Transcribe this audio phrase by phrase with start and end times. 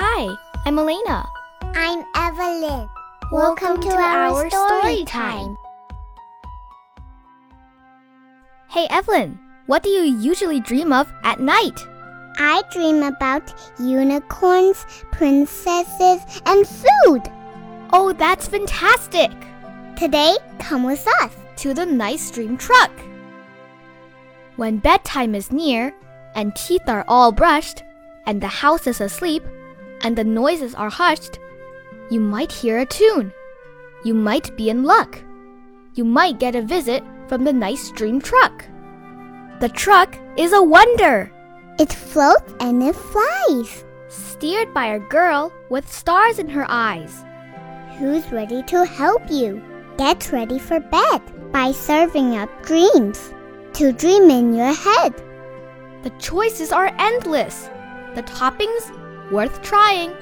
[0.00, 0.32] Hi,
[0.64, 1.28] I'm Elena.
[1.74, 2.88] I'm Evelyn.
[3.32, 5.56] Welcome to our story time.
[8.70, 11.84] Hey, Evelyn, what do you usually dream of at night?
[12.38, 17.22] I dream about unicorns, princesses, and food.
[17.92, 19.32] Oh, that's fantastic!
[19.96, 21.32] Today, come with us.
[21.56, 22.92] To the nice dream truck.
[24.54, 25.92] When bedtime is near,
[26.36, 27.82] and teeth are all brushed,
[28.26, 29.42] and the house is asleep,
[30.02, 31.38] and the noises are hushed,
[32.10, 33.32] you might hear a tune.
[34.04, 35.18] You might be in luck.
[35.94, 38.64] You might get a visit from the nice dream truck.
[39.60, 41.30] The truck is a wonder,
[41.78, 43.84] It floats and it flies.
[44.08, 47.24] steered by a girl with stars in her eyes.
[47.98, 49.60] Who's ready to help you?
[49.98, 51.20] Get ready for bed
[51.52, 53.34] by serving up dreams
[53.74, 55.12] to dream in your head.
[56.04, 57.68] The choices are endless.
[58.14, 58.84] The toppings,
[59.30, 60.14] worth trying.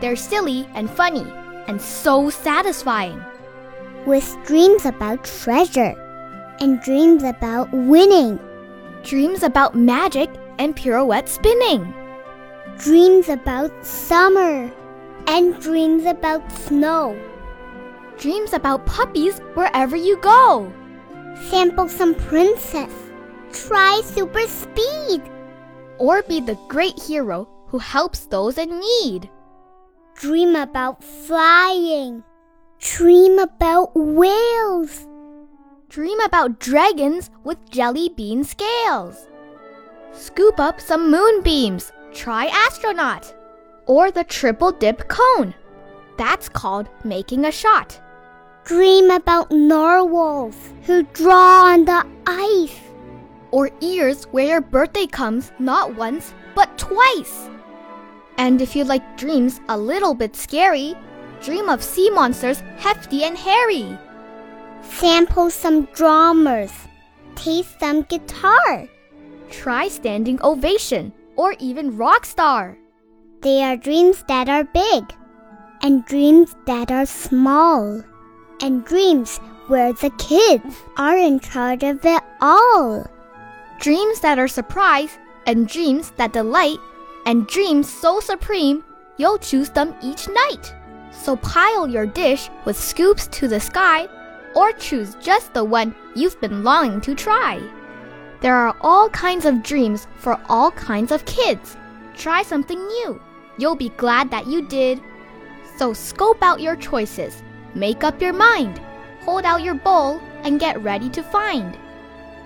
[0.00, 1.26] They're silly and funny
[1.66, 3.22] and so satisfying.
[4.06, 5.94] With dreams about treasure
[6.60, 8.38] and dreams about winning.
[9.04, 11.94] Dreams about magic and pirouette spinning.
[12.78, 14.70] Dreams about summer
[15.26, 17.18] and dreams about snow.
[18.18, 20.72] Dreams about puppies wherever you go.
[21.48, 22.92] Sample some princess.
[23.52, 25.22] Try super speed.
[25.98, 29.30] Or be the great hero who helps those in need.
[30.14, 32.22] Dream about flying.
[32.78, 35.08] Dream about whales.
[35.88, 39.26] Dream about dragons with jelly bean scales.
[40.12, 41.92] Scoop up some moonbeams.
[42.12, 43.34] Try astronaut.
[43.86, 45.54] Or the triple dip cone.
[46.18, 47.98] That's called making a shot.
[48.64, 52.78] Dream about narwhals who draw on the ice.
[53.50, 57.48] Or ears where your birthday comes not once, but twice.
[58.38, 60.94] And if you like dreams a little bit scary,
[61.42, 63.98] dream of sea monsters hefty and hairy.
[64.82, 66.72] Sample some drummers.
[67.34, 68.88] Taste some guitar.
[69.50, 72.76] Try standing ovation or even rock star.
[73.42, 75.04] They are dreams that are big
[75.82, 78.02] and dreams that are small.
[78.60, 83.04] And dreams where the kids are in charge of it all.
[83.80, 86.78] Dreams that are surprise and dreams that delight
[87.26, 88.84] and dreams so supreme
[89.16, 90.74] you'll choose them each night.
[91.12, 94.08] So pile your dish with scoops to the sky
[94.54, 97.62] or choose just the one you've been longing to try.
[98.40, 101.76] There are all kinds of dreams for all kinds of kids.
[102.16, 103.20] Try something new.
[103.58, 105.00] You'll be glad that you did.
[105.76, 107.42] So scope out your choices,
[107.74, 108.80] make up your mind,
[109.20, 111.78] hold out your bowl, and get ready to find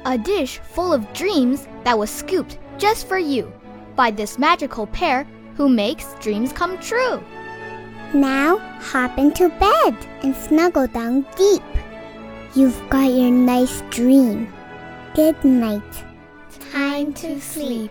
[0.04, 3.53] a dish full of dreams that was scooped just for you
[3.94, 5.26] by this magical pair
[5.56, 7.22] who makes dreams come true.
[8.14, 11.62] Now hop into bed and snuggle down deep.
[12.54, 14.53] You've got your nice dream.
[15.15, 16.04] Good night.
[16.72, 17.91] Time to sleep.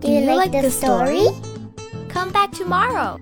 [0.00, 1.24] Do you like the story?
[2.08, 3.18] Come back tomorrow.